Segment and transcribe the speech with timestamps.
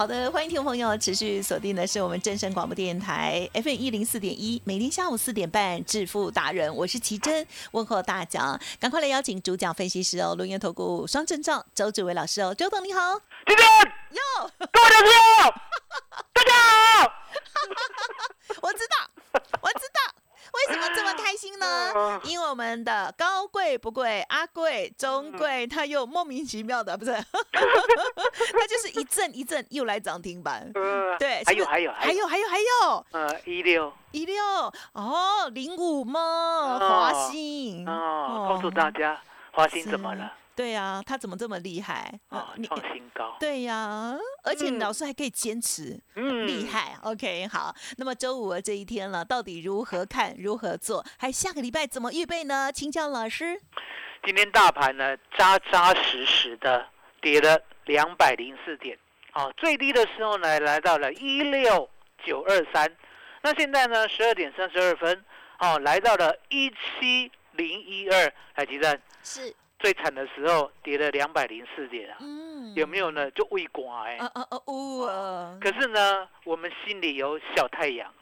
[0.00, 13.66] 好的，欢迎听众朋友持续锁定的是我们正声广播电台 FM 一零四点一，每天下午四点半致富达人，我是奇珍，问候大家，赶快来邀请主讲分析师哦，轮源投顾双证照周志伟老师哦，周董你好，奇珍
[14.16, 15.52] 哟，各位投资友，
[16.32, 16.54] 大家
[17.02, 17.12] 好。
[18.62, 20.00] 我知道，我知道。
[20.52, 22.20] 为什么这么开 心呢？
[22.24, 27.12] 因为我们的高贵不贵，阿贵、中贵，他又莫名其妙的，不是？
[27.52, 30.70] 他就是一阵一阵又来涨停板。
[30.74, 32.26] 呃 对，还有还有还有。
[32.26, 33.92] 还有还有呃一六。
[34.12, 34.42] 一六。
[34.92, 36.78] 哦，零五吗？
[36.80, 37.88] 华兴。
[37.88, 39.20] 哦，告诉大家
[39.52, 40.32] 华兴怎么了？
[40.56, 42.12] 对呀、他怎么这么厉害？
[42.28, 43.36] 哦，创新高。
[43.40, 46.98] 对呀、而且嗯老师还可以坚持，嗯厉害。
[47.02, 51.02] OK，好，那么周五的这一天了，到底如何看，如何做？
[51.18, 52.70] 还下个礼拜怎么预备呢？
[52.70, 53.60] 请教老师。
[54.22, 56.86] 今天大盘呢扎扎实实的
[57.22, 58.98] 跌了两百零四点，
[59.32, 61.88] 哦，最低的时候呢来到了一六
[62.22, 62.94] 九二三，
[63.40, 65.24] 那现在呢十二点三十二分，
[65.58, 73.30] 哦，来到了一七零一二，海吉站是，最惨的时候跌了两百零四点啊，嗯有没有呢？
[73.30, 74.16] 就胃寡哎。
[74.18, 74.60] 啊啊啊！
[74.66, 75.58] 呜啊！
[75.60, 78.12] 可是呢，我们心里有小太阳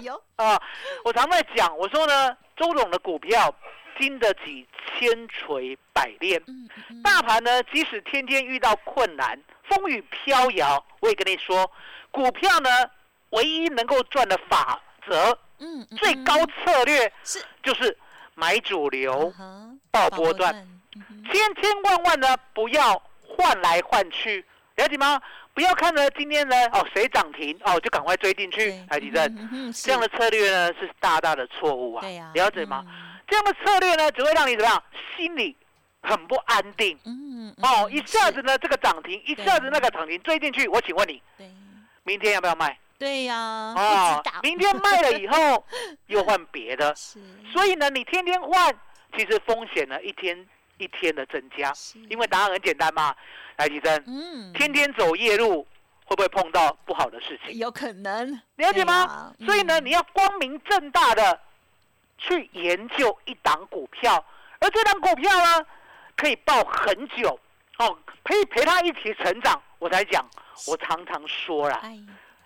[0.00, 0.60] 有， 啊！
[1.04, 3.52] 我常在讲，我说呢，周董的股票
[3.98, 6.40] 经得起千锤百炼。
[6.46, 11.70] 嗯嗯大盘呢，即使天天遇到困难、风雨飘摇，我也跟你说，
[12.10, 12.70] 股票呢，
[13.30, 15.36] 唯一能够赚的法则、
[15.96, 17.96] 最高策略是就是
[18.38, 20.54] 买主流、啊爆波段，，
[21.24, 24.44] 千千万万呢不要换来换去，
[24.76, 25.20] 了解吗？
[25.54, 29.26] 不要看呢今天呢哦谁涨停哦就赶快追进去对，台积电。
[29.36, 32.84] 嗯哼这样的策略呢是大大的错误啊，了解吗？
[32.86, 32.94] 嗯？
[33.26, 34.80] 这样的策略呢只会让你怎么样，
[35.16, 35.56] 心里
[36.02, 41.50] 很不安定嗯，哦，嗯一下子呢这个涨停，一对下子那个涨停追进去，我请问你，对
[42.04, 42.78] 明天要不要卖？
[42.98, 43.74] 对呀，
[44.42, 45.64] 明天卖了以后
[46.06, 46.92] 又换别的，
[47.52, 48.74] 所以呢你天天换，
[49.16, 50.46] 其实风险呢一天
[50.78, 51.72] 一天的增加，
[52.10, 53.14] 因为答案很简单嘛，
[53.56, 54.04] 来提升。
[54.06, 55.66] 嗯，天天走夜路，
[56.06, 57.56] 会不会碰到不好的事情？
[57.56, 59.32] 有可能了解吗？
[59.44, 61.40] 所以呢，嗯你要光明正大的
[62.18, 64.24] 去研究一档股票，
[64.58, 65.64] 而这档股票呢，
[66.16, 67.38] 可以抱很久，
[67.78, 69.62] 哦，可以陪它一起成长。
[69.78, 70.28] 我才讲，
[70.66, 71.96] 我常常说啦，哎，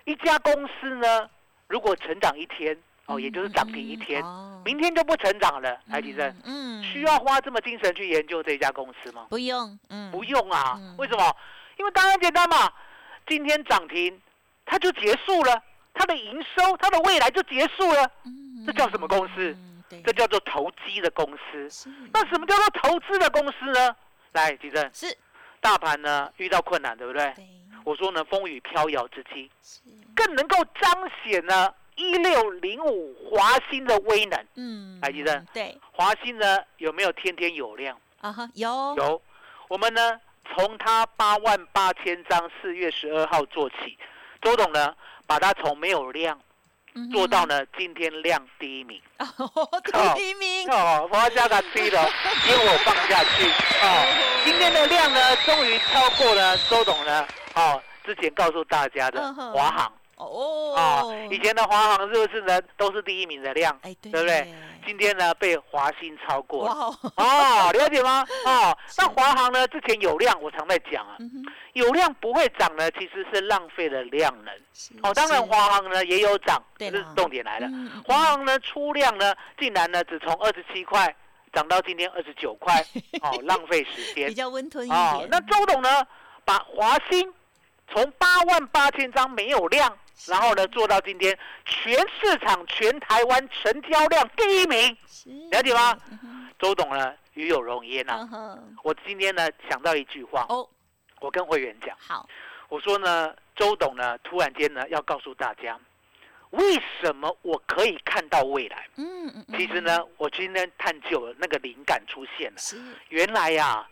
[0.04, 1.28] 一家公司呢，
[1.68, 2.76] 如果成长一天，
[3.06, 4.22] 哦，也就是涨停一天，
[4.64, 9.26] 明天就不成长了，台积电嗯，需要花这么精神去研究这家公司吗？
[9.30, 11.36] 不用，嗯，不用啊嗯，为什么？
[11.78, 12.72] 因为当然简单嘛，
[13.26, 14.20] 今天涨停，
[14.64, 15.62] 它就结束了，
[15.94, 19.56] 它的营收，它的未来就结束了，嗯，这叫什么公司
[20.04, 21.68] 这叫做投机的公司。
[22.12, 23.94] 那什么叫做投资的公司呢？
[24.32, 25.16] 来，吉正，是，
[25.60, 27.32] 大盘呢遇到困难，对不对？
[27.34, 27.44] 对，
[27.84, 29.50] 我说呢，风雨飘摇之际，
[30.14, 34.46] 更能够彰显呢一六零五华兴的威能。
[34.54, 37.98] 嗯，来吉生对，华兴呢有没有天天有量？
[38.20, 39.22] 啊哈，有，有，
[39.68, 40.20] 我们呢
[40.54, 43.98] 从它八万八千张四月十二号做起，
[44.40, 44.94] 周董呢
[45.26, 46.40] 把它从没有量
[46.94, 49.00] 嗯做到呢今天量第一名。
[49.18, 49.48] 哼
[50.14, 52.08] 第一名，哦，我要加个 C 了，
[52.48, 53.44] 因为我放下去
[53.82, 54.42] 哦。
[54.44, 60.26] 今天的量呢，终于超过了周董呢哦之前告诉大家的华航哦
[60.76, 63.76] 哦，以前的华航是不是呢都是第一名的量？
[63.82, 64.54] 哎，对，对不对？
[64.84, 66.72] 今天呢被华兴超过了。
[66.72, 68.24] 哦，哦，了解吗？
[68.44, 69.66] 哦， 那华航呢？
[69.68, 71.30] 之前有量，我常在讲啊，嗯，
[71.72, 74.54] 有量不会涨呢，其实是浪费了量能。
[75.02, 77.68] 哦，当然是华航呢也有涨，这是对重点来了。
[78.04, 81.14] 华航呢出量呢，竟然呢只从二十七块
[81.52, 82.84] 涨到今天二十九块，
[83.22, 84.34] 哦， 浪费时间比。
[84.34, 85.88] 较温吞一哦点，，那周董呢，
[86.44, 87.32] 把华兴
[87.88, 89.96] 从八万八千张没有量，
[90.26, 95.30] 然后呢做到今天全市场全台湾成交量第一名，是。
[95.50, 95.96] 了解吗？
[96.10, 100.68] 嗯周董呢与有荣焉呐、嗯我今天呢想到一句话，哦，
[101.20, 102.28] 我跟会员讲，好，
[102.68, 105.76] 我说呢周董呢突然间呢要告诉大家，
[106.50, 108.86] 为什么我可以看到未来？
[108.96, 112.58] 嗯嗯嗯，其实呢，我今天探究了那个灵感出现了。
[112.58, 113.84] 是，原来呀、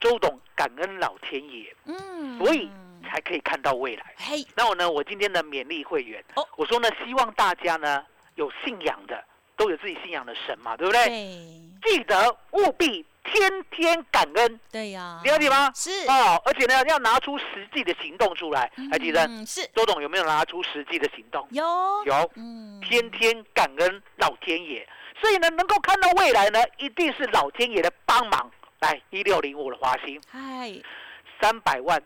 [0.00, 2.68] 周董感恩老天爷，嗯，所以
[3.06, 4.14] 才可以看到未来。
[4.16, 6.46] 嘿，那我呢，我今天的勉励会员，哦。
[6.56, 8.04] 我说呢，希望大家呢
[8.34, 9.24] 有信仰的，
[9.56, 11.06] 都有自己信仰的神嘛，对不对？
[11.06, 11.62] 对。
[11.82, 15.70] 记得务必天天感恩，对呀，了解吗？
[15.74, 18.70] 是，哦，而且呢，要拿出实际的行动出来。
[18.90, 19.24] 还记得？
[19.26, 19.64] 嗯是。
[19.74, 21.46] 周董有没有拿出实际的行动？
[21.50, 21.64] 有。
[22.04, 24.88] 有，嗯，天天感恩老天爷，
[25.20, 28.50] 所以呢，能够看到未来呢，一定是老天爷的帮忙。
[28.80, 30.70] 来，一六零五的华兴，嗨，
[31.40, 32.02] 三百万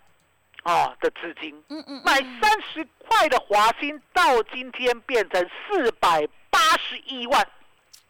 [0.64, 7.46] 哦的资金，嗯嗯，买嗯三十块的华兴，到今天变成四百八十一万，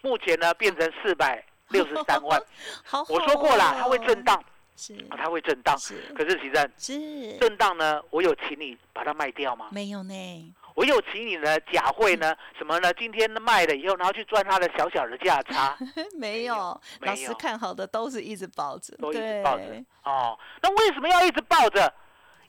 [0.03, 2.43] 目前呢变成四百六十三万。
[2.85, 4.43] 好，我说过了，它会震，荡，
[4.77, 5.79] 是啊它会震荡。
[5.79, 9.69] 是可是其实是，震荡呢，我有请你把它卖掉吗？
[9.71, 12.93] 没有呢，我有请你呢，假会呢， 什么呢？
[12.95, 15.79] 今天卖了以后，然后去赚它的小小的价差，
[16.19, 19.65] 没有，没老师有看好的都是一直抱着，都一直抱着。
[20.03, 21.93] 哦，那为什么要一直抱着？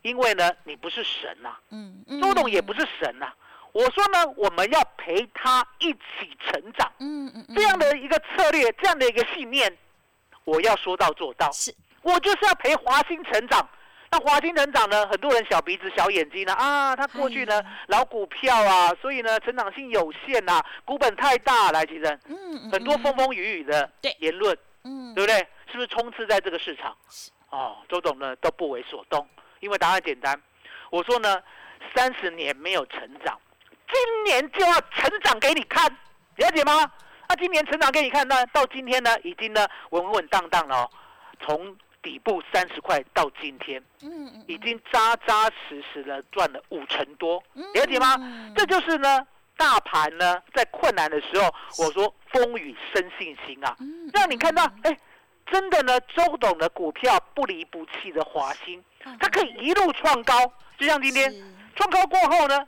[0.01, 3.31] 因为呢，你不是神呐、嗯，嗯周董也不是神呐、
[3.71, 9.77] 我说呢，我们要陪他一起成长，嗯嗯，嗯这样的一个策略，这样的一个信念，
[10.43, 11.51] 我要说到做到。
[11.51, 13.67] 是我就是要陪华兴成长。
[14.13, 15.07] 那华兴成长呢？
[15.07, 21.71] 很多人小鼻子小眼睛呢啊，他过去呢哎老股票啊，所以呢成长性有限呐、股本太大。
[21.71, 23.89] 来，其实嗯嗯很多风嗯风雨雨的
[24.19, 25.37] 言论，嗯对不对？
[25.71, 26.93] 是不是充斥在这个市场？
[27.51, 29.25] 哦，周董呢都不为所动，
[29.61, 30.39] 因为答案简单。
[30.89, 31.41] 我说呢，
[31.95, 33.39] 三十年没有成长，
[33.91, 35.89] 今年就要成长给你看，
[36.35, 36.91] 了解吗？
[37.29, 40.91] 那、今年成长给你看呢，到今天呢，已经呢稳稳当当了、哦，
[41.39, 48.17] 从底部三十块到今天，嗯嗯已经扎扎实实的赚了五成多，嗯了解吗？
[48.19, 49.25] 嗯这就是呢，
[49.55, 54.97] 大盘呢在困难的时候，我说风雨生信心啊，嗯让你看到，哎，
[55.51, 58.81] 真的呢，周董的股票不离不弃的华兴，
[59.19, 60.33] 它可以一路创高，
[60.77, 61.31] 就像今天
[61.75, 62.65] 创高过后呢，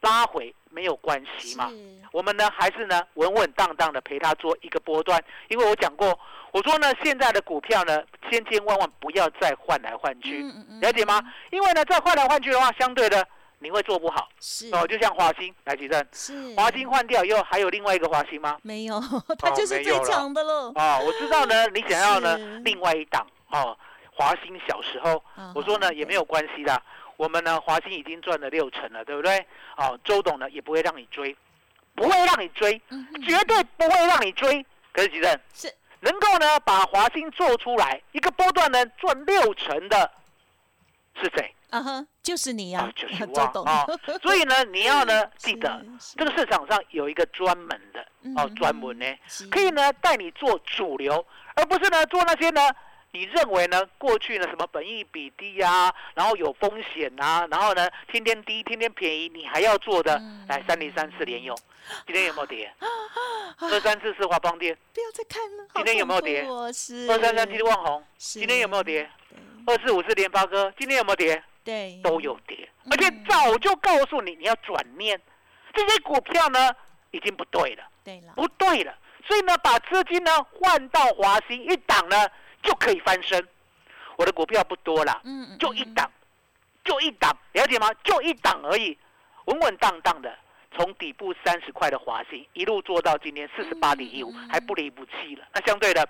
[0.00, 1.70] 拉回没有关系嘛。
[2.10, 6.18] 我们呢还是呢稳稳当当的陪他做一个波段，因为我讲过，
[6.52, 10.42] 我说呢现在的股票呢千千万万不要再换来换去，
[10.80, 11.20] 了解吗？
[11.50, 13.28] 因为呢再换来换去的话，相对的
[13.60, 14.28] 你会做不好。
[14.40, 14.68] 是。
[14.72, 16.54] 哦，就像华兴来举证，是。
[16.54, 18.58] 华兴换掉以后还有另外一个华兴吗？
[18.62, 19.00] 没有，
[19.38, 20.72] 它就是最强的了。
[20.74, 23.76] 哦，我知道呢， 你想要呢另外一档哦，
[24.12, 26.82] 华兴小时候嗯我说呢也没有关系的，
[27.16, 29.38] 我们呢华兴已经赚了六成了，对不对？
[29.76, 31.36] 哦，周董呢也不会让你追，
[31.94, 32.80] 不会让你追，
[33.26, 34.64] 绝对不会让你追。
[34.92, 35.72] 可是吉正是。
[36.00, 40.08] 能够呢把华兴做出来，一个波段呢赚六成的
[41.20, 41.54] 是谁？
[41.70, 42.92] 啊哈，就是你呀啊，，
[43.54, 43.86] 我啊。
[44.22, 45.84] 所以呢， 你要呢记得，
[46.16, 48.00] 这个市场上有一个专门的
[48.36, 49.06] 哦嗯，专门呢
[49.50, 51.24] 可以呢带你做主流，
[51.54, 52.60] 而不是呢做那些呢
[53.12, 61.56] 你认为呢过去呢什么本益比低啊，然后有风险啊，然后呢天天低天天便宜，你还要做的嗯，来三零三四连用，
[62.06, 62.72] 今天有没有跌？
[63.60, 65.66] 二三四四华邦跌，不要再看了。
[65.74, 66.42] 今天有没有跌？
[66.46, 66.72] 二
[67.18, 69.10] 三三七万红，今天有没有跌？
[69.66, 71.42] 二四五四联发哥，今天有没有跌？
[71.68, 75.20] 对，都有跌，嗯而且早就告诉你你要转念，
[75.74, 76.74] 这些股票呢
[77.10, 77.84] 已经不对了。
[78.02, 78.96] 对了，不对了，
[79.26, 82.16] 所以呢，把资金呢换到华兴一档呢
[82.62, 83.46] 就可以翻身。
[84.16, 86.10] 我的股票不多了，嗯嗯，嗯，就一档，
[86.82, 87.92] 就一档，了解吗？
[88.02, 88.96] 就一档而已，
[89.44, 90.34] 稳稳当当的，
[90.74, 95.46] 从底部三十块的华兴一路做到今天四十八点一五还不离不弃了。
[95.52, 96.08] 那相对的，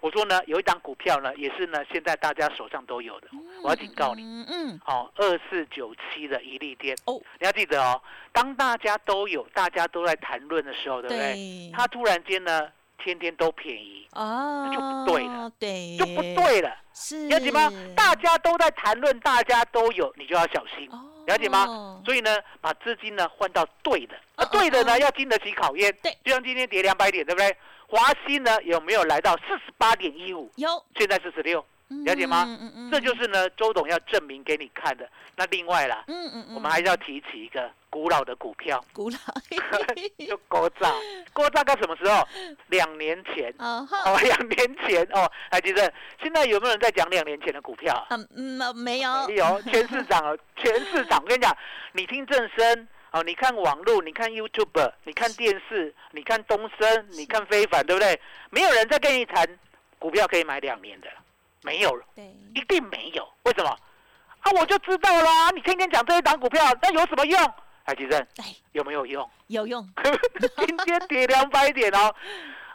[0.00, 3.28] 我说呢，有一档股票呢，也是呢，现在大家手上都有的，
[3.62, 4.22] 我要警告你。
[4.22, 6.96] 嗯嗯，哦，二四九七的一利店。
[7.04, 8.00] 哦，你要记得哦，
[8.32, 11.34] 当大家都有，大家都在谈论的时候，对不对？
[11.34, 17.28] 对，它突然间呢，天天都便宜，啊，就不对了，对，就不，对了，是。
[17.28, 17.70] 了解吗？
[17.94, 22.00] 大家都在谈论，大家都有，你就要小心，哦了解吗？
[22.04, 27.56] 所以呢，把资金呢换到对的，哦啊，对的哦呢要经得起考验，对，就像今天跌两百点，对不对？
[27.86, 30.50] 华西呢有没有来到四十八点一五？
[30.56, 31.64] 有，现在四十六，
[32.04, 32.44] 了解吗？
[32.46, 35.08] 嗯嗯嗯，这就是呢，周董要证明给你看的。
[35.36, 39.18] 那另外啦，嗯嗯嗯，我们还是要提起一个古老的股票，古老，
[40.24, 40.92] 就国炸。
[41.32, 42.26] 国炸到什么时候？
[42.68, 43.52] 两年前。
[43.58, 43.86] 哦，
[44.22, 45.92] 两年前哦，海吉正，
[46.22, 48.06] 现在有没有人在讲两年前的股票啊？
[48.10, 51.20] 嗯嗯没有，没有，全市场哦， 全市场。
[51.20, 51.54] 我跟你讲，
[51.92, 58.20] 你听正声哦，你看网络，你看 YouTube，你看电视，你看东升，你看非凡，对不对？
[58.50, 59.44] 没有人在跟你谈
[59.98, 61.08] 股票可以买两年的，
[61.62, 63.28] 没有，对，一定没有。
[63.42, 63.70] 为什么？
[63.70, 65.50] 啊，我就知道啦。
[65.50, 67.52] 你天天讲这一档股票，那有什么用？
[67.84, 69.28] 海吉正哎，有没有用？
[69.48, 69.88] 有用，
[70.66, 72.14] 今天跌两百点哦，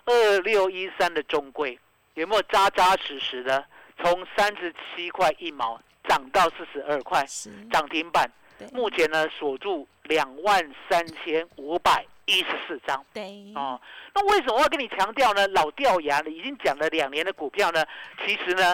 [0.06, 1.80] 二六一三的中贵
[2.16, 3.66] 有没有扎扎实实的
[4.02, 8.30] 从三十七块一毛涨到四十二块，是，涨停板？
[8.72, 13.80] 目前呢锁住两万三千五百一十四张对，哦。
[14.14, 15.46] 那为什么要跟你强调呢？
[15.50, 17.86] 老掉牙了，已经讲了两年的股票呢，
[18.26, 18.74] 其实呢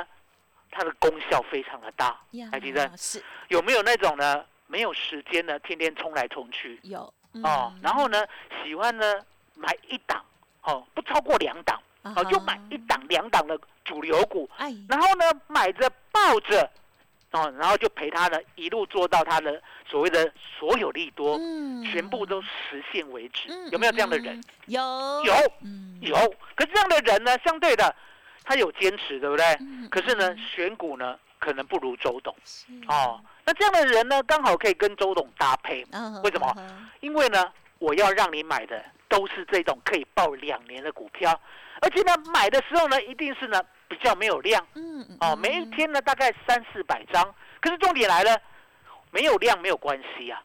[0.70, 2.16] 它的功效非常的大。
[2.32, 6.80] 呀海吉正是有没有那种呢没有时间呢天天冲来冲去？
[6.84, 7.14] 有
[7.44, 8.26] 哦，然后呢，
[8.64, 9.20] 喜欢呢
[9.56, 10.24] 买一档，
[10.64, 16.70] 哦，不超过两档，嗯哦，就买一档两档的主流股，哎，然后呢买着抱着，
[17.32, 24.38] 哦，然后就陪他呢一路做到他的所谓的所有利多，嗯全部都实现为止嗯，有没有这样的人？？
[24.38, 24.82] 嗯有
[25.26, 26.16] 有，嗯有。
[26.56, 27.94] 可是这样的人呢，相对的，
[28.44, 29.46] 他有坚持，对不对？
[29.60, 32.36] 嗯可是呢嗯，选股呢可能不如周董
[32.88, 33.20] 哦。
[33.46, 35.86] 那这样的人呢，刚好可以跟周董搭配。
[35.92, 41.40] 嗯为什么嗯因为呢，我要让你买的都是这种可以报两年的股票，
[41.82, 44.62] 而且呢，买的时候呢，一定是呢比较没有量
[45.20, 47.34] 哦，嗯每一天呢大概三四百张。
[47.60, 48.40] 可是重点来了，
[49.12, 50.42] 没有量没有关系啊，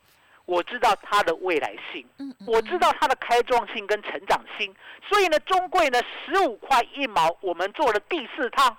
[0.46, 2.06] 我知道它的未来性，
[2.46, 4.74] 我知道它的开创性跟成长性，
[5.08, 8.76] 所以呢，中贵呢十五块一毛，我们做了第四趟，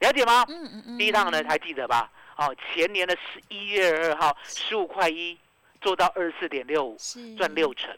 [0.00, 0.44] 了解吗？
[0.48, 2.10] 嗯嗯嗯第一趟呢还记得吧？
[2.36, 5.38] 哦，前年的十一月二号十五块一
[5.82, 7.94] 做到二十四点六五，是赚六成。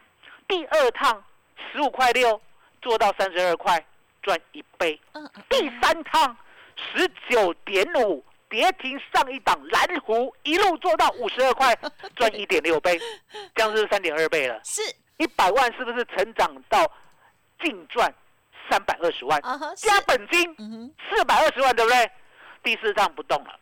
[0.48, 1.22] 第二趟
[1.70, 2.42] 十五块六
[2.82, 3.86] 做到三十二块，
[4.20, 5.00] 赚一倍。
[5.12, 6.36] 嗯嗯第三趟
[6.76, 11.74] 十九点五跌停上一档蓝湖，一路做到五十二块，
[12.14, 13.00] 赚一点六倍，
[13.56, 14.60] 这样是三点二倍了。
[14.62, 14.82] 是
[15.16, 16.84] 一百万是不是成长到
[17.62, 18.12] 净赚
[18.70, 19.40] 三百二十万？
[19.74, 20.54] 加本金
[21.08, 22.10] 四百二十万，对不对？
[22.62, 23.58] 第四张不动了，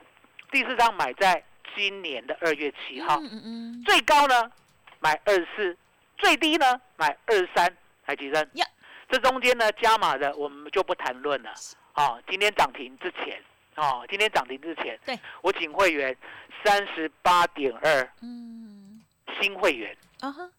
[0.51, 1.41] 第四张买在
[1.77, 4.51] 今年的二月七号，嗯嗯嗯最高呢
[4.99, 5.79] 买二十四，
[6.19, 8.67] 最低呢买二十三，还几升呀？
[9.09, 11.55] 这中间呢加码的我们就不谈论了。
[11.95, 13.41] 哦，今天涨停之前，
[13.77, 15.19] 哦，今天涨停之前，对。
[15.43, 16.17] 我请会员
[16.65, 19.01] 三十八点二嗯。
[19.41, 20.51] 新会员啊哈。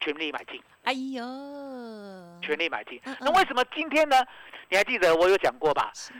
[0.00, 1.22] 全力买进，哎呦。
[2.42, 3.00] 全力买进。
[3.04, 3.16] 嗯。
[3.20, 4.16] 那为什么今天呢？
[4.68, 5.90] 你还记得我有讲过吧？
[5.94, 6.12] 是。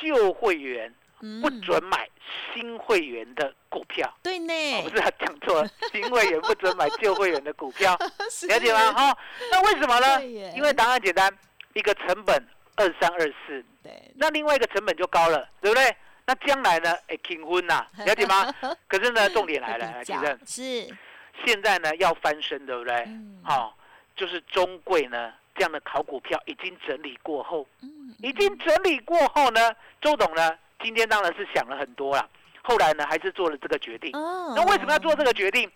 [0.00, 0.92] 旧会员
[1.40, 2.08] 不嗯准买
[2.54, 4.12] 新会员的股票。
[4.22, 4.52] 对呢。
[4.76, 7.96] 哦，不是他讲错了， 新会员不准买旧会员的股票，
[8.48, 8.92] 了解吗？
[8.92, 9.18] 哈、
[9.50, 10.24] 那为什么呢？
[10.54, 11.32] 因为答案简单，
[11.72, 12.46] 一个成本
[12.76, 15.96] 二三二四，对那另外一个成本就高了，对不对？
[16.26, 16.92] 那将来呢？
[17.08, 18.52] 哎，平婚呐， 了解吗？
[18.88, 20.96] 可是呢，重点来了，来，比较其正，是
[21.44, 22.94] 现在呢要翻身，对不对？
[23.06, 23.72] 嗯哦，
[24.16, 29.60] 就是中贵呢这样的考股票已经整理过后，嗯已经整理过后呢，
[30.00, 30.52] 周董呢
[30.82, 32.28] 今天当然是想了很多了，
[32.62, 34.10] 后来呢还是做了这个决定。
[34.16, 35.70] 哦那为什么要做这个决定？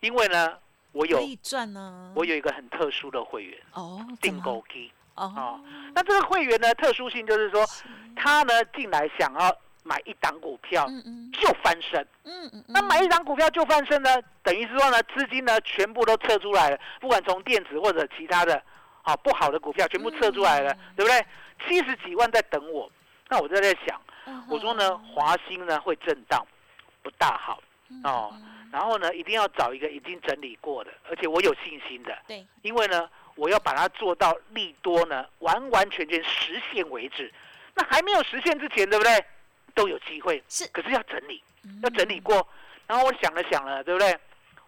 [0.00, 0.58] 因为呢，
[0.92, 4.92] 我有可以赚呢我有一个很特殊的会员，哦怎订么购机。
[5.14, 5.60] 哦。
[5.94, 7.84] 那这个会员呢，特殊性就是说，是。
[8.16, 11.32] 他呢进来想要买一档股票嗯嗯。
[11.32, 12.06] 就翻身。
[12.24, 14.10] 嗯嗯那买一档股票就翻身呢，
[14.42, 18.62] 等于是说呢，资金呢全部都撤出来了，不管从电子或者其他的，
[19.02, 20.78] 好不好的股票全部撤出来了，嗯。
[20.96, 21.26] 对不对？
[21.66, 22.90] 七十几万在等我，
[23.28, 26.46] 那我就在想，嗯我说呢，华兴呢会震荡，
[27.02, 27.60] 不大好。
[28.04, 28.30] 哦。
[28.34, 28.68] 嗯。
[28.70, 32.44] 然后呢，一定要找一个已经整理过的，而且我有信心的，对。
[32.62, 37.32] 因为呢，我要把它做到利多呢，完完全全实现为止。
[37.74, 39.24] 那还没有实现之前，对不对？
[39.74, 42.46] 都有机会，是可是要整理，嗯要整理过。
[42.86, 44.16] 然后我想了想了，对不对？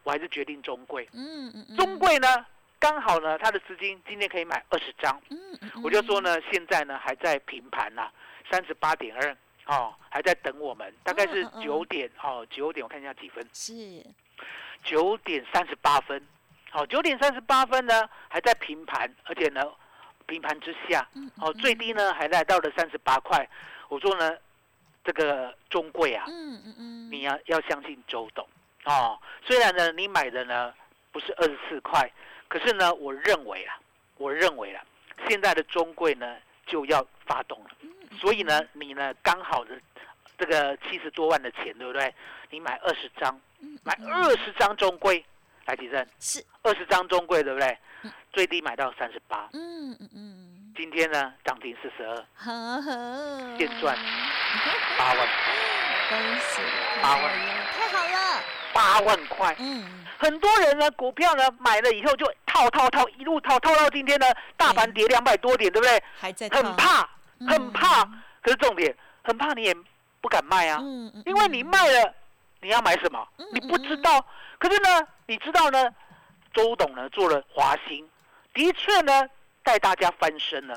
[0.03, 1.09] 我还是决定中贵。
[1.13, 2.47] 嗯嗯嗯中贵呢，
[2.79, 5.39] 刚好呢，它的资金今天可以买二十张，嗯
[5.85, 8.11] 我就说呢，现在呢还在平盘呐，
[8.51, 9.37] 三十八点二。
[9.67, 14.07] 哦，还在等我们，大概是九点哦，九点我看一下几分，是
[14.85, 16.25] 九点三十八分，
[16.77, 19.63] 好、九点三十八分呢还在平盘，而且呢
[20.27, 23.49] 平盘之下，嗯哦最低呢还来到了三十八块。
[23.89, 24.37] 我说呢，
[25.03, 28.47] 这个中贵啊，嗯嗯嗯你要要相信周董
[28.85, 29.19] 哦。
[29.43, 30.75] 虽然呢你买的呢
[31.13, 32.13] 不是二十四块，
[32.47, 33.81] 可是呢我认为啊，
[34.19, 34.85] 我认为啊，
[35.27, 37.71] 现在的中贵呢就要发动了。
[37.81, 37.91] 嗯
[38.21, 39.81] 所以呢，你呢刚好的
[40.37, 42.15] 这个七十多万的钱，对不对？
[42.51, 45.25] 你买二十张，嗯买二十张中规，
[45.67, 46.07] 来几正？
[46.19, 47.77] 是，二十张中规，对不对？
[48.33, 53.97] 最低买到三十八，嗯嗯嗯，今天呢涨停四十二，呵呵，现赚
[54.99, 55.19] 八万，
[56.09, 56.61] 恭喜，
[57.03, 57.33] 八万。
[57.73, 58.43] 太好了，
[58.73, 59.57] 八万块。
[59.59, 66.01] 嗯，很多人呢，股票呢买了以后就套套套，一路套套到今天呢，大盘跌两百多点，对不对？
[66.21, 67.09] 还在很怕，
[67.41, 67.49] 嗯。
[67.49, 68.05] 很怕。
[68.43, 68.95] 可是重点，
[69.25, 69.75] 很怕你也
[70.21, 70.79] 不敢卖啊，
[71.25, 72.15] 因为你卖了，
[72.67, 73.47] 你要买什么嗯？
[73.53, 74.27] 你不知道。
[74.59, 75.89] 可是呢，你知道呢，
[76.53, 78.09] 周董呢做了华兴，
[78.53, 79.29] 的确呢
[79.63, 80.77] 带大家翻身了。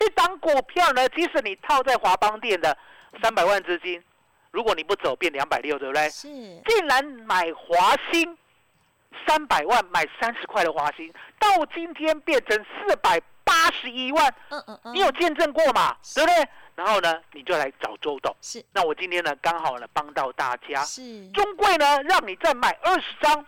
[0.00, 2.74] 一档股票呢，即使你套在华邦店的
[3.22, 4.02] 三百万资金，
[4.50, 6.08] 如果你不走，变两百六，对不对？
[6.08, 6.28] 是，
[6.66, 8.38] 竟然买华兴
[9.26, 15.96] 三百万买三十块的华兴，到今天变成四百八十一万，嗯嗯嗯，你有见证过嘛？
[16.16, 16.48] 对不对？
[16.74, 18.34] 然后呢，你就来找周董。
[18.42, 23.46] 是那我今天呢，刚好呢帮到大家，是，中贵呢让你再买二十张，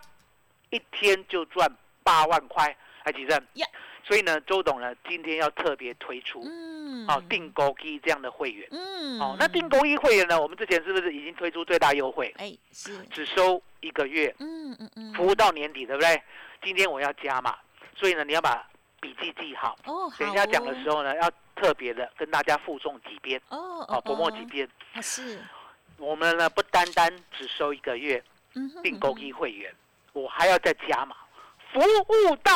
[0.69, 1.69] 一天就赚
[2.01, 3.67] 八万块，还几正呀？
[4.03, 8.67] 所以呢，周董呢今天要特别推出嗯，哦订购一这样的会员。
[8.71, 16.23] 嗯，哦，那订购一会员呢，我们之前是不是已经推出最大优惠，哎是，只收一个月，嗯嗯嗯，服务到年底，对不对？
[16.63, 17.55] 今天我要加嘛，
[17.95, 18.67] 所以呢，你要把
[19.01, 24.67] 笔记记好，哦，等一下讲的时候，呢，要特别的跟大家附送几遍，哦哦，薄墨几遍。
[24.93, 25.39] 啊是，
[25.97, 28.23] 我们呢不单单只收一个月
[28.55, 29.73] 嗯哼，订购一会员，
[30.13, 31.15] 我还要再加嘛，
[31.73, 32.51] 服务到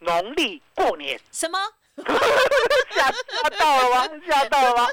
[0.00, 1.18] 农历过年。
[1.30, 1.58] 什么？
[2.90, 4.20] 吓 吓到了吗？
[4.26, 4.88] 吓到了吗？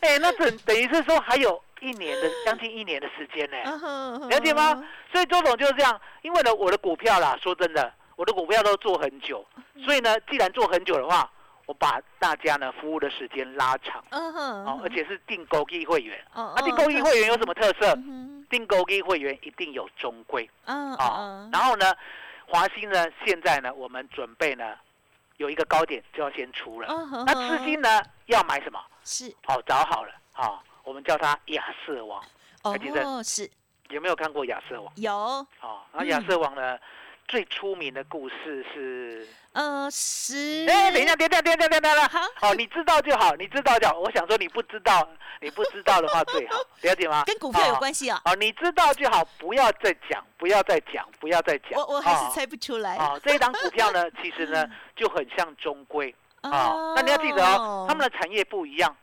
[0.00, 4.84] 哎、那等等于是说还有一年的将近一年的时间呢、了解吗？？
[5.12, 9.46] 所以周总就是这样，因为呢我的股票啦，说真的，我的股票都做很久，
[9.84, 11.30] 所以呢，既然做很久的话，
[11.66, 16.18] 我把大家呢服务的时间拉长嗯哼，哦，而且是订购机会员。
[16.32, 17.92] 哦，那订购机会员有什么特色？
[17.94, 21.92] 嗯哼订购机会员一定有中规嗯啊嗯，然后呢，
[22.46, 24.74] 华兴呢现在呢我们准备呢
[25.36, 26.86] 有一个高点就要先出了。
[27.26, 28.80] 那资金呢要买什么？
[29.04, 32.22] 是哦，找好了，啊，我们叫它亚瑟王，
[32.62, 33.50] 哦是
[33.90, 34.92] 有没有看过亚瑟王？
[34.96, 36.78] 有，哦，那嗯亚瑟王呢，
[37.28, 43.98] 最出名的故事是，呃十，哎，等一下，等一下，等一下，等一下，等一下，好哦，你知道就好，你知道就好。
[43.98, 45.08] 我想说你不知道，
[45.40, 47.24] 你不知道的话最好，了解吗？
[47.26, 47.78] 跟股票有系。
[47.78, 51.72] 关系啊，哦，你知道就好，不要再讲，不要再讲，不要再讲。
[51.74, 56.94] 我我还哦是猜不出来，哦，这一档股票呢，其实呢 就很像中规啊。
[56.94, 58.94] 那你要记得哦，他们的产业不一样。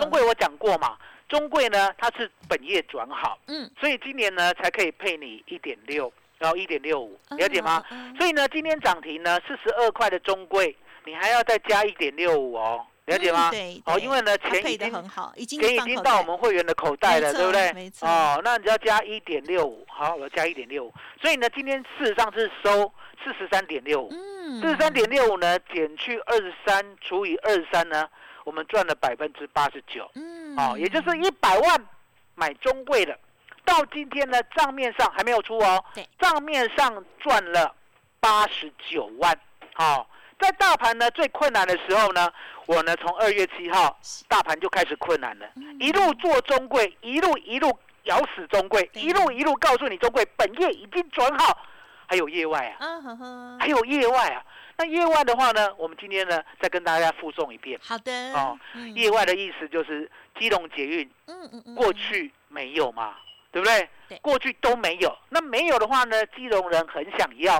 [0.00, 6.12] 中贵我讲过嘛，中贵呢它是本业转好，嗯所以今年呢才可以配你一点六，
[6.44, 7.82] 然后一点六五，了解吗？
[8.18, 10.76] 所以呢，今天涨停呢四十二块的中贵，
[11.06, 13.48] 你还要再加一点六五哦，了解吗？
[13.48, 17.72] 嗯对，哦，因为呢钱已经很好，已经钱已经到我们会员的口袋了，对不对？
[17.72, 20.92] 没错哦，那你就要加一点六五，好，我加一点六五。
[21.18, 22.92] 所以呢，今天事实上是收
[23.24, 28.06] 四十三点六五，嗯，四十三点六五呢减去二十三除以二十三呢，
[28.44, 30.10] 我们赚了百分之八十九。
[30.14, 31.86] 嗯，哦，也就是一百万
[32.34, 33.18] 买中贵的，
[33.64, 37.74] 到今天呢账面上还没有出哦对，账面上赚了
[38.20, 39.38] 八十九万。
[39.74, 42.30] 好、在大盘呢最困难的时候呢，
[42.66, 43.98] 我呢从二月七号
[44.28, 45.76] 大盘就开始困难了，嗯。
[45.80, 51.66] 一路做中贵，一路一路咬死中贵，一路一路告诉你中贵本业已经转好，
[52.06, 54.44] 还有业外啊，还，有业外啊。
[54.76, 57.78] 那业外的话呢，我们今天呢再跟大家附送一遍。
[57.82, 58.94] 好的，哦嗯。
[58.94, 63.16] 业外的意思就是基隆捷运嗯嗯嗯，过去没有嘛，
[63.54, 63.88] 对不对？
[64.08, 65.16] 对过去都没有。
[65.28, 67.56] 那没有的话呢，基隆人很想要，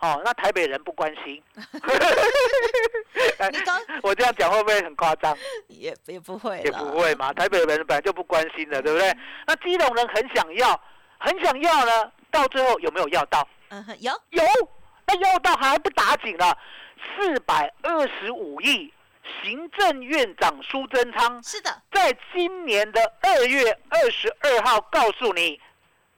[0.00, 1.42] 哦，那台北人不关心。
[3.38, 5.34] 哎 你刚 我这样讲会不会很夸张？
[5.68, 7.14] 也也不会，也不会。
[7.14, 9.10] 嘛，台北人本来就不关心的，对不对？
[9.46, 10.78] 那基隆人很想要，
[11.18, 13.48] 很想要呢，到最后有没有要到？
[13.70, 14.42] 嗯，有有，
[15.06, 16.56] 那要到还不打紧了，
[17.16, 18.92] 四百二十五亿。
[19.42, 25.60] 行政院长苏贞昌是的，在今年的二月二十二号告诉你，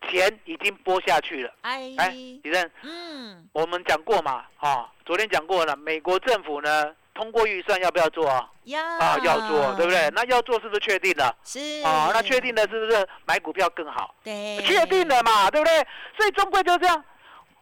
[0.09, 1.53] 钱已经拨下去了。
[1.61, 8.49] 哎，哎，李正，嗯，我们讲过嘛，啊，昨天讲过了，美国政府呢通过预算要不要做啊？
[8.63, 10.09] 要啊，要做，对不对？？
[10.11, 11.35] 那要做是不是确定了？
[11.43, 14.15] 是啊，那确定了是不是买股票更好？
[14.23, 15.75] 对，确定了嘛，对不对？
[16.17, 17.03] 所以中贵就这样。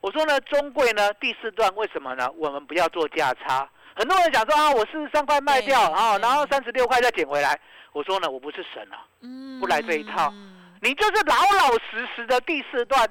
[0.02, 2.30] 我说呢，中贵呢第四段为什么呢？
[2.38, 3.70] 我们不要做价差。
[4.00, 7.60] 很多人讲说啊，我四十三块卖掉对啊，对然后三十六块再捡回来。
[7.92, 13.06] 我说呢，我不是神啊，嗯不来这一套嗯你就是老老实实的第四段，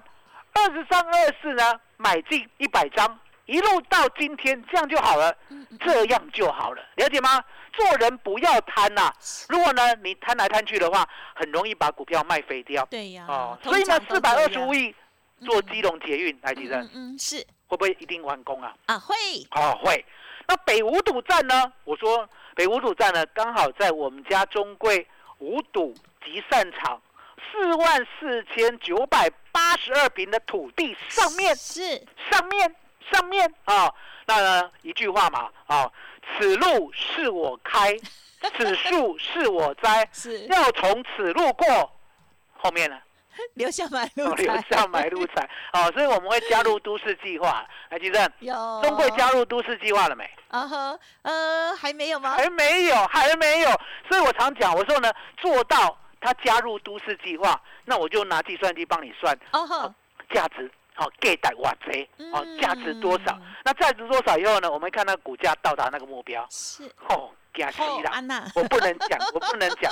[0.55, 5.37] 二十三、二四呢买进一百张，一路到今天，这样就好了，
[5.85, 7.45] 这样就好了，了解吗？
[7.75, 9.13] 做人不要贪呐、
[9.51, 12.83] 如果呢你贪来贪去的话，很容易把股票卖飞掉。
[12.87, 14.95] 对呀，哦，所以呢四百二十五亿
[15.45, 18.75] 做嗯基隆捷运，来提升嗯嗯是会不会一定完工啊？
[18.87, 19.15] 啊会
[19.51, 20.03] 哦，会。
[20.49, 21.71] 那北五堵站呢？
[21.85, 25.07] 我说北五堵站呢，刚好在我们家中贵
[25.39, 27.01] 五堵集散场
[27.53, 31.83] 四万四千九百八十二平的土地上面，是
[32.31, 32.75] 上面，
[33.13, 33.93] 上面啊、
[34.27, 35.93] 那呢一句话嘛，啊、
[36.39, 37.95] 此路是我开，
[38.57, 41.93] 此树是我栽，是要从此路过。
[42.57, 42.99] 后面呢？
[43.55, 45.49] 留下买路哦留财下买路财。
[45.73, 47.67] 哦，所以我们会加入都市计划。
[47.91, 50.29] 来，吉正，有中贵加入都市计划了没？
[50.49, 52.35] 啊呵呃还没有吗？
[52.37, 53.71] 还没有，还没有。
[54.09, 59.95] 所以我常讲，我说呢，做到他加入都市计划，那我就拿计算机帮你算哦呵
[60.33, 60.71] 价值。
[60.97, 63.43] 哦，给贷瓦贼哦，价值多少嗯？
[63.65, 64.69] 那价值多少以后呢？
[64.69, 67.31] 我们看那股价到达那个目标，是哦，
[68.55, 69.91] 我不能讲， 我不能讲。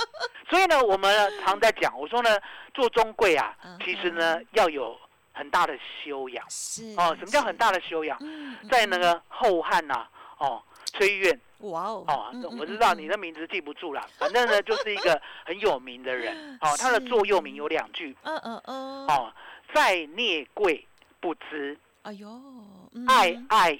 [0.49, 2.29] 所以呢，我们常在讲，我说呢，
[2.73, 4.97] 做中贵啊嗯，其实呢要有
[5.33, 6.45] 很大的修养。
[6.49, 7.15] 是哦。
[7.19, 8.17] 什么叫很大的修养？
[8.21, 10.07] 嗯在那个后汉呐，
[10.39, 10.61] 哦，
[10.93, 12.31] 崔院哇哦。
[12.59, 16.57] 我知道你的名字记不住了，反正呢就是一个很有名的人。
[16.61, 16.75] 哦。
[16.77, 18.15] 他的座右铭有两句。
[18.23, 19.07] 嗯嗯嗯。
[19.07, 19.33] 哦，
[19.73, 20.87] 在聂贵
[21.19, 22.29] 不知，哎呦
[23.07, 23.79] 爱爱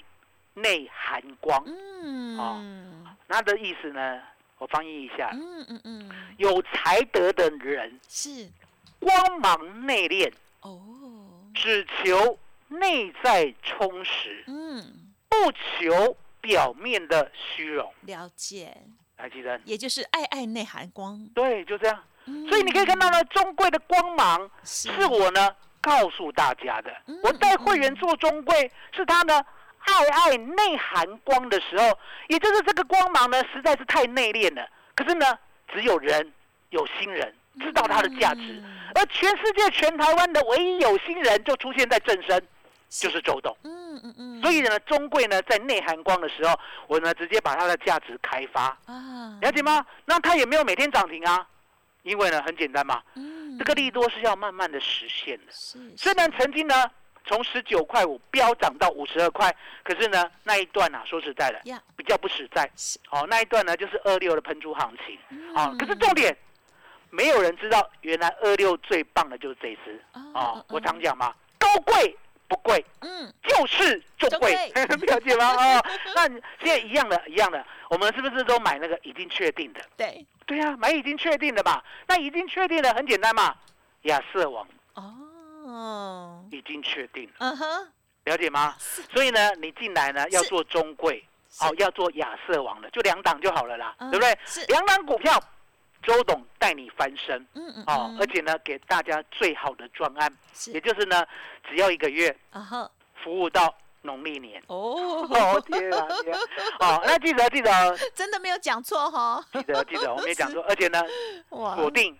[0.54, 1.62] 内含光。
[1.66, 2.97] 嗯
[3.28, 4.20] 他的意思呢，
[4.56, 6.10] 我翻译一下：嗯嗯嗯。
[6.38, 8.48] 有才德的人，是。
[8.98, 10.80] 光芒内敛，哦。
[11.54, 12.38] 只求
[12.68, 15.12] 内在充实，嗯。
[15.28, 17.92] 不求表面的虚荣。
[18.02, 18.76] 了解，
[19.18, 22.02] 来，记得，也就是爱爱内涵光，对，就这样。
[22.24, 22.48] 嗯。
[22.48, 24.90] 所以你可以看到呢，中贵的光芒是。
[24.92, 26.90] 是我呢告诉大家的。
[27.06, 27.20] 嗯。
[27.22, 29.44] 我带会员做中贵，是他呢
[29.88, 31.98] 爱爱内含光的时候，
[32.28, 34.68] 也就是这个光芒呢实在是太内敛了。
[34.94, 35.38] 可是呢，
[35.72, 36.30] 只有人
[36.70, 38.64] 有心人知道它的价值，嗯。
[38.94, 42.42] 而全世界全台湾的唯一有心人就出现在正身，
[42.90, 43.56] 就是周董。
[43.64, 49.38] 嗯嗯嗯，所以呢，中贵呢在内含光的时候，我呢直接把它的价值开发，啊。
[49.40, 49.84] 了解吗？
[50.04, 51.46] 那它也没有每天涨停啊，
[52.02, 53.56] 因为呢很简单嘛，嗯。
[53.58, 55.52] 这个利多是要慢慢的实现的。
[55.52, 55.78] 是。
[55.96, 56.90] 虽然曾经呢
[57.28, 61.80] 从十九块五飙涨到五十二块，可是呢那一段啊说实在的呀。
[61.96, 62.68] 比较不实在。
[62.74, 62.98] 是。
[63.10, 65.18] 哦，那一段呢就是二六的喷出行情。
[65.54, 66.36] 哦，可是嗯重点
[67.10, 70.02] 没有人知道，原来二六最棒的就是这一支。
[70.14, 72.16] 哦哦，我嗯常讲嘛，高贵
[72.48, 72.84] 不贵。
[73.00, 73.32] 嗯。
[73.42, 74.54] 就是就贵，
[74.86, 75.50] 中 了解吗？
[75.54, 79.80] 哦， 那你现在一样的，一样的，我们是不是都买那个已经确定的？
[79.96, 80.24] 对。
[80.46, 81.82] 对呀、买已经确定的嘛。
[82.06, 83.54] 那已经确定的很简单嘛，
[84.02, 84.66] 亚瑟王。
[84.94, 85.14] 哦
[86.50, 87.88] 已经确定了，嗯哼。
[88.24, 88.74] 了解吗？
[89.12, 91.24] 所以呢，你进来呢要做中贵，
[91.60, 94.10] 哦，要做亚瑟王的，就两档就好了啦，嗯。
[94.10, 94.38] 对不对？
[94.44, 94.62] 是。
[94.66, 95.42] 两档股票，
[96.02, 100.30] 周董带你翻身嗯嗯哦，嗯而且呢，给大家最好的专案，
[100.66, 101.24] 也就是呢，
[101.68, 102.90] 只要一个月啊哈
[103.24, 104.62] 服务到农历年。
[104.66, 105.26] 哦。
[105.32, 106.34] 哦天啊天
[106.80, 106.96] 啊！
[106.98, 107.72] 哦，那记得记得。
[107.72, 109.42] 哦 真的没有讲错哈。
[109.54, 111.02] 记得记得，我们也讲错， 而且呢，
[111.50, 111.74] 哇。
[111.76, 112.14] 锁定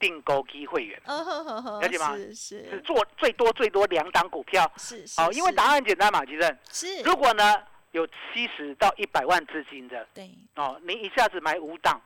[0.00, 1.00] 订购机会员。
[1.06, 2.16] 了解吗？
[2.16, 2.70] 是是。
[2.70, 4.70] 是做最多最多两档股票。
[4.76, 7.02] 是是哦，因为答案简单嘛，其实是。
[7.02, 7.56] 如果呢
[7.92, 10.30] 有七十到一百万资金的对。
[10.56, 12.00] 哦，你一下子买五档，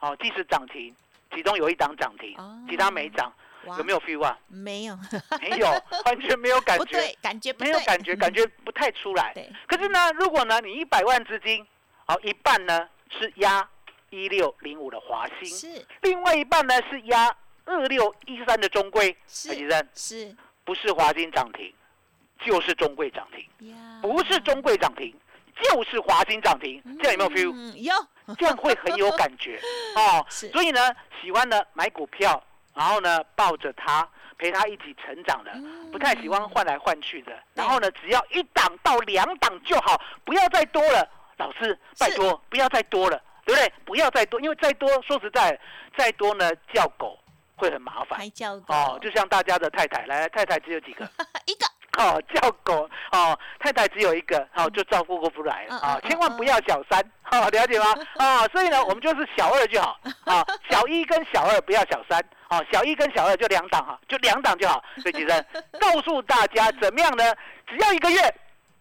[0.00, 0.94] 哦，即使涨停，
[1.34, 3.32] 其中有一档涨停哦，其他没涨，
[3.64, 4.38] 有没有 feel 啊？
[4.48, 4.98] 没有。
[5.40, 5.66] 没有，
[6.06, 9.32] 完全没有感觉，不对感觉没有感觉， 感觉不太出来。
[9.34, 9.50] 对。
[9.66, 11.66] 可是呢，如果呢你一百万资金，
[12.06, 13.68] 好一半呢是压
[14.10, 15.86] 一六零五的华兴，是。
[16.02, 19.54] 另外一半呢是压二六一三的中贵，是
[19.94, 20.36] 是。
[20.64, 21.72] 不是华兴涨停，
[22.44, 23.76] 就是中贵涨停，呀。
[24.02, 25.14] 不是中贵涨停，
[25.62, 27.52] 就是华兴涨停，这样有没有 feel？
[27.54, 27.94] 嗯有。
[28.36, 29.58] 这样会很有感觉。
[29.96, 30.24] 哦。
[30.28, 32.42] 所以呢，喜欢呢买股票，
[32.74, 35.90] 然后呢抱着它陪它一起成长的，嗯。
[35.90, 37.32] 不太喜欢换来换去的。
[37.54, 41.08] 然后呢，只要一档到两档就好，不要再多了。
[41.38, 43.72] 老师，拜托不要再多了，对不对？
[43.86, 45.58] 不要再多，因为再多说实在，
[45.96, 47.18] 再多呢叫狗
[47.56, 48.98] 会很麻烦还叫狗哦。
[49.02, 51.08] 就像大家的太太，来太太只有几个。
[51.46, 57.00] 一个哦，叫狗哦，太太只有一个，哦，就照顾不来了嗯啊、嗯千万不要小三，
[57.32, 57.86] 哦，了解吗？
[58.18, 64.84] 啊、 所以呢，我们就是小二就好，啊、小一跟小二不要小三，哦，小一跟小二就两档哈，就两档就好。
[65.02, 65.46] 所以其实
[65.80, 67.24] 告诉大家怎么样呢？
[67.66, 68.20] 只要一个月，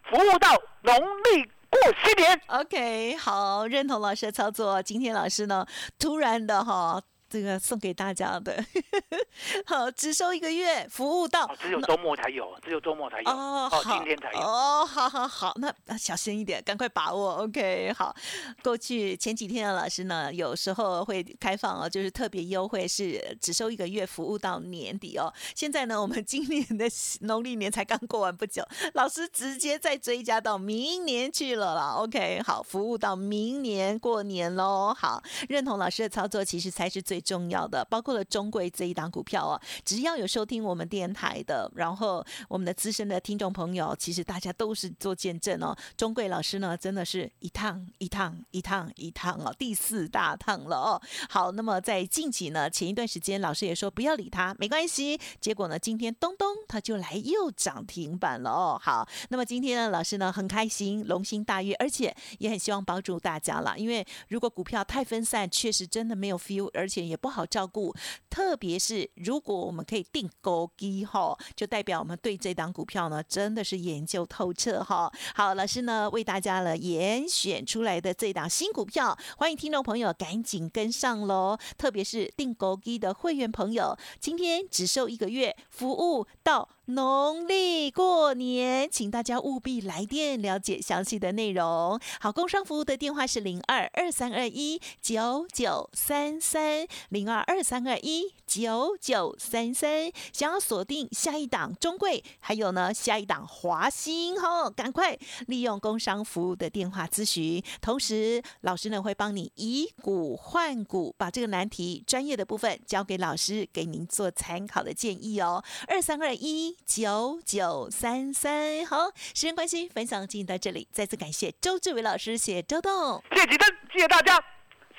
[0.03, 0.49] 服务到
[0.81, 2.41] 农历过新年。
[2.47, 4.81] OK，好，认同老师的操作。
[4.81, 5.65] 今天老师呢，
[5.99, 7.01] 突然的哈。
[7.29, 8.63] 这个送给大家的，
[9.65, 14.39] 好，只收一个月，服务到哦，只有周末才有，只有周末才有，哦，哦，好今天才有。
[14.39, 17.43] 哦，好好好，那那小心一点，赶快把握。
[17.43, 18.15] OK，好。
[18.63, 25.33] 过去前几天的老师呢，有时候会开放哦，就是特别优惠，是只收一个月，服务到年底哦。
[25.55, 26.85] 现在呢，我们今年的
[27.21, 28.63] 农历年才刚过完不久，
[28.93, 31.93] 老师直接再追加到明年去了啦。
[31.97, 34.93] OK，好，服务到明年过年喽。
[34.97, 45.75] 好，认同老师的操作，其实才是最最重要的，包括了中贵这一档股票哦，只要有收听我们电台的，然后我们的资深的听众朋友，其实大家都是做见证哦。
[45.95, 51.01] 中贵老师呢，真的是一趟一趟一趟一趟哦，第四大趟了哦。
[51.27, 55.19] 好，那么在近期呢，前一段时间老师也说不要理他，没关系。
[55.41, 58.79] 结果呢，今天咚咚他就来又涨停板了哦。
[58.79, 63.75] 好，那么今天呢，老师呢很开心，龙心大悦，而且也很希望帮助大家啦。
[63.75, 67.95] 因为如果股票太分散，确实真的没有 feel，而且也不好照顾。
[68.29, 75.11] 特别是如果我们可以定勾机哈，就代表我们对这档股票呢真的是研究透彻哈。
[75.33, 81.57] 好，老师呢为大家了严选出来的这档新股票，欢迎听众朋友赶紧跟上喽。
[81.77, 91.99] 特别是定勾机的会员朋友，今天只收一个月，服务到农历过年，请大家务必来电了解详细的内容。
[92.21, 100.09] 好，工商服务的电话是零二二三二一九九三三零二二三二一九九三三。
[100.31, 107.61] 想要锁定下一档中贵，还有呢下一档华兴哈，赶快利用工商服务的电话咨询。
[107.81, 115.61] 同时，老师呢会帮你以股换股，把这个难题专业的部分交给老师，给您做参考的建议哦。
[115.89, 118.85] 二三二一九九三三。
[118.85, 123.23] 好，时间关系，分享进行到这里，再次感谢周志伟老师，谢谢周董。
[123.31, 124.41] 谢谢吉登，谢谢大家，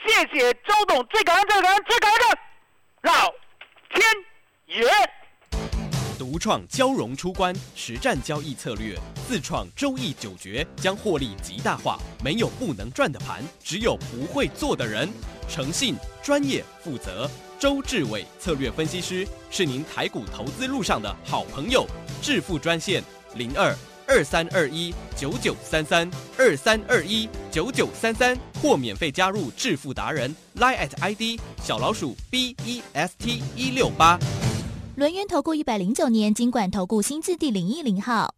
[0.06, 2.38] 谢谢周董，最感恩、最感恩、最感恩的
[3.02, 3.32] 老
[3.94, 4.04] 天
[4.66, 4.86] 爷。
[6.18, 11.96] 独创交融出关实战交易策略，自创周易九诀，将获利极大化。
[12.24, 15.08] 没有不能赚的盘，只有不会做的人。
[15.48, 21.84] 诚信、专业、负责，周志伟策略分析师是您台股投资路上的好朋友。
[22.22, 23.02] 致富专线
[23.34, 23.74] 零二
[24.06, 34.18] 二三二一九九三三二三二一九九三三，或免费加入致富达人 Line at ID 小老鼠 B E S T 一六八。
[34.94, 38.37] 轮源投顾一百零九年金管投顾新字第零一零号。